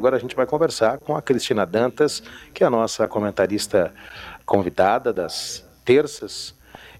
[0.00, 2.22] agora a gente vai conversar com a Cristina Dantas,
[2.54, 3.92] que é a nossa comentarista
[4.46, 6.54] convidada das terças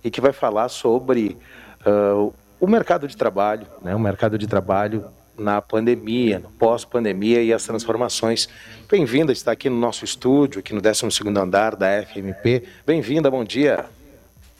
[0.04, 1.38] e que vai falar sobre
[1.86, 3.94] uh, o mercado de trabalho, né?
[3.94, 5.06] o mercado de trabalho
[5.38, 8.50] na pandemia, no pós-pandemia e as transformações.
[8.86, 12.64] Bem-vinda, está aqui no nosso estúdio, aqui no 12º andar da FMP.
[12.86, 13.86] Bem-vinda, bom dia.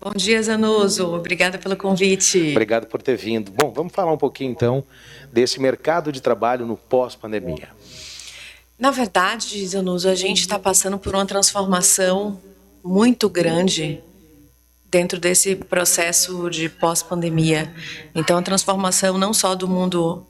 [0.01, 1.15] Bom dia, Zanuso.
[1.15, 2.53] Obrigada pelo convite.
[2.53, 3.53] Obrigado por ter vindo.
[3.53, 4.83] Bom, vamos falar um pouquinho então
[5.31, 7.69] desse mercado de trabalho no pós-pandemia.
[8.81, 12.41] Na verdade, Zanuso, a gente está passando por uma transformação
[12.83, 14.03] muito grande
[14.87, 17.71] dentro desse processo de pós-pandemia.
[18.15, 20.27] Então, a transformação não só do mundo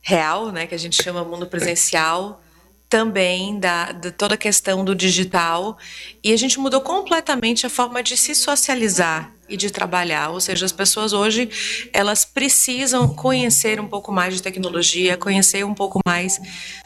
[0.00, 2.40] real, né, que a gente chama mundo presencial,
[2.88, 5.76] também da, de toda a questão do digital
[6.22, 10.66] e a gente mudou completamente a forma de se socializar e de trabalhar, ou seja,
[10.66, 11.48] as pessoas hoje
[11.92, 16.40] elas precisam conhecer um pouco mais de tecnologia, conhecer um pouco mais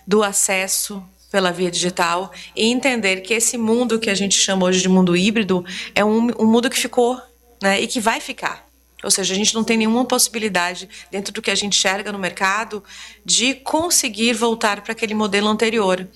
[0.06, 4.82] do acesso pela via digital e entender que esse mundo que a gente chama hoje
[4.82, 7.20] de mundo híbrido é um, um mundo que ficou
[7.62, 8.70] né, e que vai ficar.
[9.02, 12.18] Ou seja, a gente não tem nenhuma possibilidade, dentro do que a gente enxerga no
[12.18, 12.84] mercado,
[13.24, 16.06] de conseguir voltar para aquele modelo anterior.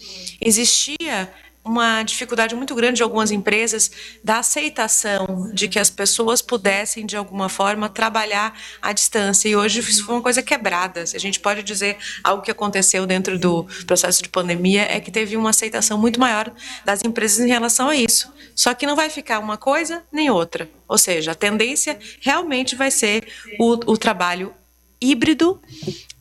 [0.40, 1.32] Existia
[1.66, 3.90] uma dificuldade muito grande de algumas empresas
[4.22, 9.48] da aceitação de que as pessoas pudessem, de alguma forma, trabalhar à distância.
[9.48, 11.04] E hoje isso foi uma coisa quebrada.
[11.06, 15.10] Se a gente pode dizer algo que aconteceu dentro do processo de pandemia, é que
[15.10, 16.52] teve uma aceitação muito maior
[16.84, 18.32] das empresas em relação a isso.
[18.54, 20.70] Só que não vai ficar uma coisa nem outra.
[20.88, 23.26] Ou seja, a tendência realmente vai ser
[23.58, 24.54] o, o trabalho
[25.00, 25.60] híbrido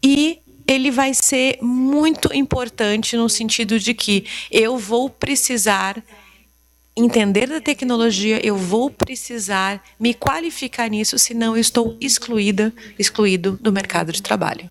[0.03, 6.03] e ele vai ser muito importante no sentido de que eu vou precisar
[6.95, 13.71] entender da tecnologia, eu vou precisar me qualificar nisso, senão eu estou excluída, excluído do
[13.71, 14.69] mercado de trabalho.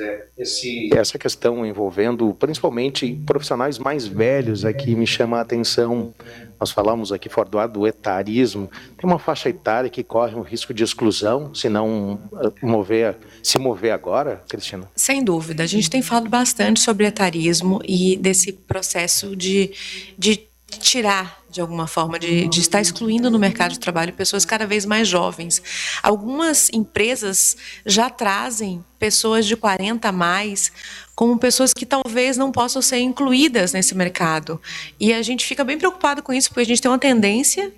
[0.00, 0.90] É, esse...
[0.94, 6.14] Essa questão envolvendo principalmente profissionais mais velhos aqui me chama a atenção.
[6.58, 8.70] Nós falamos aqui fora do ar do etarismo.
[8.98, 13.58] Tem uma faixa etária que corre um risco de exclusão se não uh, mover, se
[13.58, 14.88] mover agora, Cristina?
[14.94, 15.62] Sem dúvida.
[15.62, 19.72] A gente tem falado bastante sobre etarismo e desse processo de,
[20.18, 24.66] de tirar de alguma forma, de, de, estar excluindo no mercado de trabalho pessoas cada
[24.66, 25.60] vez mais jovens.
[26.02, 30.70] Algumas empresas já trazem pessoas de 40 a mais
[31.16, 34.60] como pessoas que talvez não possam ser incluídas nesse mercado.
[34.98, 37.72] E a gente fica bem preocupado com isso, porque a gente tem uma tendência,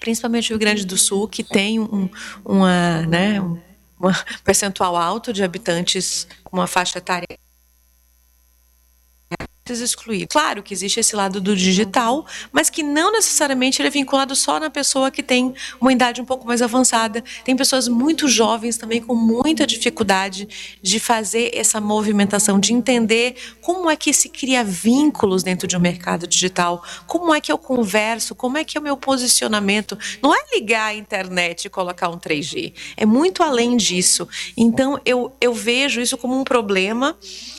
[0.00, 2.08] principalmente no Rio Grande do Sul, que tem um,
[2.44, 3.58] uma, né, um
[4.42, 7.26] percentual alto de habitantes com uma faixa etária
[9.72, 10.28] excluído.
[10.28, 14.60] Claro que existe esse lado do digital, mas que não necessariamente ele é vinculado só
[14.60, 17.22] na pessoa que tem uma idade um pouco mais avançada.
[17.44, 20.48] Tem pessoas muito jovens também com muita dificuldade
[20.82, 25.80] de fazer essa movimentação, de entender como é que se cria vínculos dentro de um
[25.80, 29.98] mercado digital, como é que eu converso, como é que é o meu posicionamento.
[30.22, 34.28] Não é ligar a internet e colocar um 3G, é muito além disso.
[34.56, 37.16] Então eu, eu vejo isso como um problema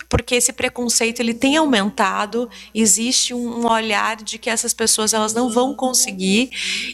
[0.09, 5.49] porque esse preconceito ele tem aumentado, existe um olhar de que essas pessoas elas não
[5.49, 6.49] vão conseguir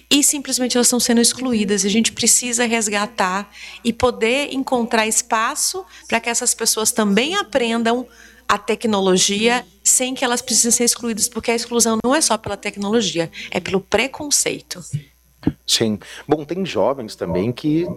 [0.09, 1.85] e simplesmente elas estão sendo excluídas.
[1.85, 3.49] A gente precisa resgatar
[3.83, 8.07] e poder encontrar espaço para que essas pessoas também aprendam
[8.47, 12.57] a tecnologia sem que elas precisem ser excluídas, porque a exclusão não é só pela
[12.57, 14.83] tecnologia, é pelo preconceito.
[15.65, 15.99] Sim.
[16.27, 17.87] Bom, tem jovens também que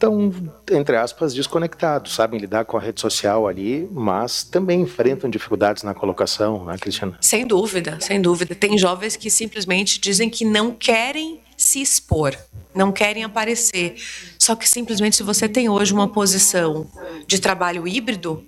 [0.00, 0.32] estão,
[0.70, 5.92] entre aspas, desconectados, sabem lidar com a rede social ali, mas também enfrentam dificuldades na
[5.92, 7.18] colocação, né, Cristiana?
[7.20, 8.54] Sem dúvida, sem dúvida.
[8.54, 12.34] Tem jovens que simplesmente dizem que não querem se expor,
[12.74, 13.96] não querem aparecer.
[14.38, 16.86] Só que simplesmente se você tem hoje uma posição
[17.26, 18.42] de trabalho híbrido,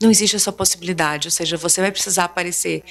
[0.00, 2.84] não existe essa possibilidade, ou seja, você vai precisar aparecer,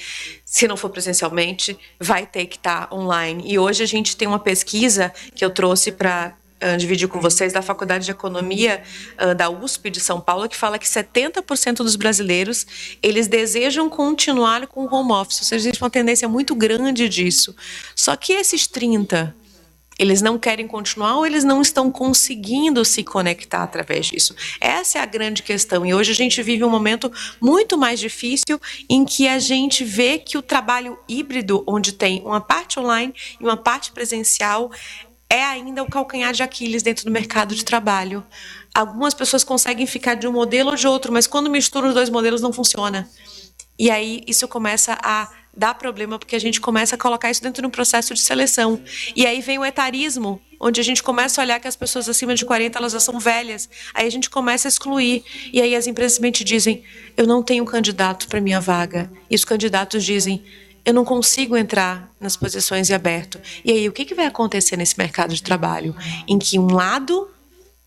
[0.44, 3.44] se não for presencialmente, vai ter que estar online.
[3.46, 7.52] E hoje a gente tem uma pesquisa que eu trouxe para uh, dividir com vocês
[7.52, 8.82] da Faculdade de Economia
[9.20, 12.66] uh, da USP de São Paulo, que fala que 70% dos brasileiros
[13.02, 17.54] eles desejam continuar com o home office, ou seja, existe uma tendência muito grande disso.
[17.94, 19.34] Só que esses 30
[19.98, 24.34] eles não querem continuar ou eles não estão conseguindo se conectar através disso.
[24.60, 25.86] Essa é a grande questão.
[25.86, 27.10] E hoje a gente vive um momento
[27.40, 32.40] muito mais difícil em que a gente vê que o trabalho híbrido, onde tem uma
[32.40, 34.70] parte online e uma parte presencial,
[35.28, 38.24] é ainda o calcanhar de Aquiles dentro do mercado de trabalho.
[38.74, 42.10] Algumas pessoas conseguem ficar de um modelo ou de outro, mas quando mistura os dois
[42.10, 43.08] modelos não funciona.
[43.78, 47.62] E aí isso começa a dá problema porque a gente começa a colocar isso dentro
[47.62, 48.80] de um processo de seleção.
[49.14, 52.34] E aí vem o etarismo, onde a gente começa a olhar que as pessoas acima
[52.34, 53.68] de 40 elas já são velhas.
[53.92, 55.24] Aí a gente começa a excluir.
[55.52, 56.82] E aí as empresas simplesmente dizem:
[57.16, 59.10] eu não tenho candidato para minha vaga.
[59.30, 60.44] E os candidatos dizem:
[60.84, 63.40] eu não consigo entrar nas posições em aberto.
[63.64, 65.94] E aí, o que, que vai acontecer nesse mercado de trabalho?
[66.28, 67.28] Em que um lado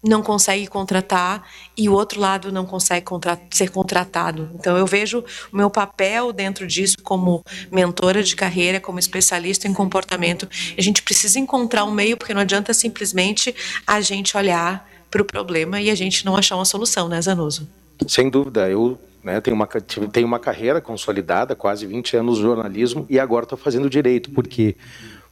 [0.03, 3.05] não consegue contratar e o outro lado não consegue
[3.51, 4.49] ser contratado.
[4.55, 9.73] Então eu vejo o meu papel dentro disso como mentora de carreira, como especialista em
[9.73, 10.47] comportamento.
[10.77, 13.53] A gente precisa encontrar um meio porque não adianta simplesmente
[13.85, 17.67] a gente olhar para o problema e a gente não achar uma solução, né, Zanuso?
[18.07, 23.05] Sem dúvida, eu né, tenho, uma, tenho uma carreira consolidada, quase 20 anos de jornalismo
[23.09, 24.31] e agora estou fazendo direito.
[24.31, 24.77] Por quê?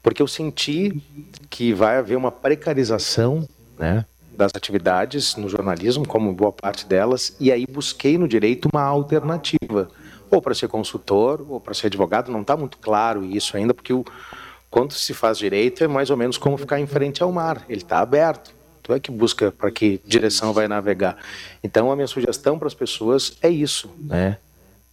[0.04, 1.02] Porque eu senti
[1.50, 3.48] que vai haver uma precarização,
[3.80, 4.06] né,
[4.36, 9.88] das atividades no jornalismo, como boa parte delas, e aí busquei no direito uma alternativa,
[10.30, 13.94] ou para ser consultor, ou para ser advogado, não está muito claro isso ainda, porque
[13.94, 14.04] o,
[14.70, 17.82] quando se faz direito é mais ou menos como ficar em frente ao mar, ele
[17.82, 18.54] está aberto.
[18.86, 21.18] Tu é que busca para que direção vai navegar.
[21.64, 24.38] Então a minha sugestão para as pessoas é isso, né?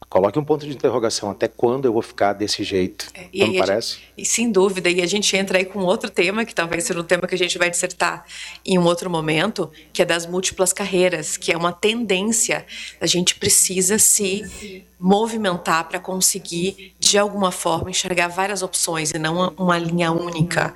[0.09, 1.31] Coloque um ponto de interrogação.
[1.31, 3.09] Até quando eu vou ficar desse jeito?
[3.15, 3.95] É, e não parece?
[3.95, 4.91] Gente, e sem dúvida.
[4.91, 7.39] E a gente entra aí com outro tema, que talvez seja um tema que a
[7.39, 8.25] gente vai dissertar
[8.65, 12.67] em um outro momento, que é das múltiplas carreiras, que é uma tendência.
[13.01, 19.35] A gente precisa se movimentar para conseguir, de alguma forma, enxergar várias opções e não
[19.35, 20.73] uma, uma linha única.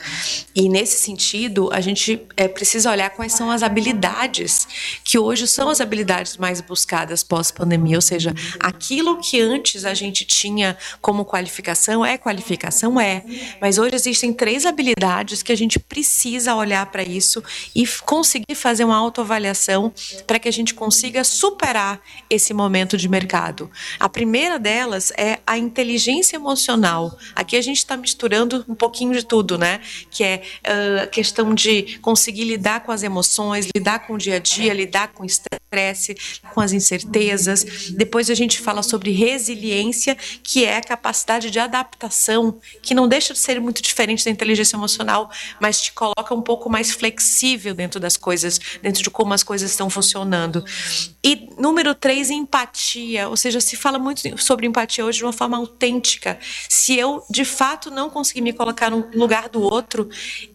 [0.55, 4.69] E nesse sentido, a gente é, precisa olhar quais são as habilidades
[5.03, 10.27] que hoje são as habilidades mais buscadas pós-pandemia, ou seja, aquilo que antes a gente
[10.27, 13.25] tinha como qualificação é qualificação, é,
[13.59, 17.43] mas hoje existem três habilidades que a gente precisa olhar para isso
[17.75, 19.91] e conseguir fazer uma autoavaliação
[20.27, 21.99] para que a gente consiga superar
[22.29, 23.71] esse momento de mercado.
[23.99, 27.17] A primeira delas é a inteligência emocional.
[27.35, 29.81] Aqui a gente está misturando um pouquinho de tudo, né?
[30.11, 34.37] Que é a uh, questão de conseguir lidar com as emoções, lidar com o dia
[34.37, 36.17] a dia, lidar com o estresse,
[36.55, 37.91] com as incertezas.
[37.91, 43.33] Depois a gente fala sobre resiliência, que é a capacidade de adaptação, que não deixa
[43.33, 45.31] de ser muito diferente da inteligência emocional,
[45.61, 49.71] mas te coloca um pouco mais flexível dentro das coisas, dentro de como as coisas
[49.71, 50.65] estão funcionando.
[51.23, 55.57] E número três, empatia, ou seja, se fala muito sobre empatia hoje de uma forma
[55.57, 56.16] autêntica.
[56.69, 60.09] Se eu, de fato, não conseguir me colocar no lugar do outro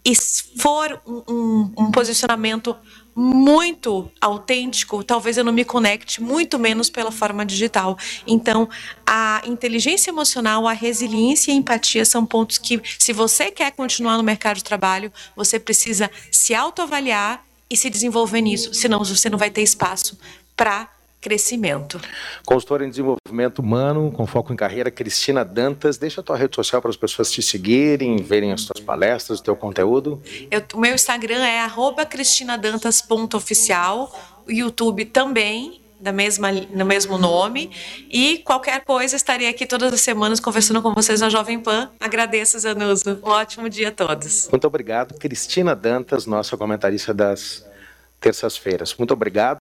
[0.06, 0.14] e
[0.58, 2.76] for um, um, um posicionamento
[3.16, 7.98] muito autêntico, talvez eu não me conecte, muito menos pela forma digital.
[8.26, 8.70] Então,
[9.06, 14.18] a inteligência emocional, a resiliência e a empatia são pontos que, se você quer continuar
[14.18, 19.38] no mercado de trabalho, você precisa se autoavaliar e se desenvolver nisso, senão você não
[19.38, 20.18] vai ter espaço
[20.56, 20.90] para
[21.22, 22.02] crescimento.
[22.46, 25.98] Consultora em desenvolvimento humano, com foco em carreira, Cristina Dantas.
[25.98, 29.44] Deixa a tua rede social para as pessoas te seguirem, verem as tuas palestras, o
[29.44, 30.20] teu conteúdo.
[30.50, 31.62] Eu, o meu Instagram é
[32.10, 34.12] cristinadantas.oficial,
[34.48, 37.72] o YouTube também, da mesma, no mesmo nome.
[38.10, 41.92] E qualquer coisa, estarei aqui todas as semanas conversando com vocês na Jovem Pan.
[42.00, 43.20] Agradeço, Zanuso.
[43.24, 44.50] Um ótimo dia a todos.
[44.52, 45.18] Muito obrigado.
[45.20, 47.64] Cristina Dantas, nossa comentarista das
[48.20, 48.96] terças-feiras.
[48.96, 49.50] Muito obrigado.